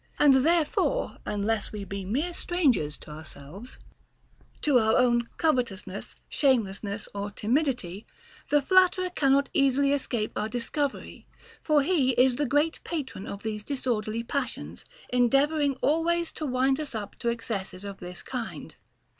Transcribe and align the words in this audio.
And 0.17 0.37
therefore, 0.43 1.17
unless 1.27 1.71
we 1.71 1.83
be 1.83 2.05
mere 2.05 2.33
strangers 2.33 2.97
to 2.97 3.11
our 3.11 3.23
selves,— 3.23 3.77
to 4.63 4.79
our 4.79 4.97
own 4.97 5.29
covetousness, 5.37 6.15
shamelessness, 6.27 7.07
or 7.13 7.29
timid 7.29 7.67
ity,— 7.67 8.07
the 8.49 8.63
flatterer 8.63 9.11
cannot 9.11 9.49
easily 9.53 9.91
escape 9.91 10.31
our 10.35 10.49
discovery; 10.49 11.27
for 11.61 11.83
he 11.83 12.13
is 12.13 12.37
the 12.37 12.47
great 12.47 12.79
patron 12.83 13.27
of 13.27 13.43
these 13.43 13.63
disorderly 13.63 14.23
passions, 14.23 14.85
endeavoring 15.09 15.75
always 15.83 16.31
to 16.31 16.47
wind 16.47 16.79
us 16.79 16.95
up 16.95 17.15
to 17.19 17.29
excesses 17.29 17.85
of 17.85 17.99
this 17.99 18.23
kind. 18.23 18.77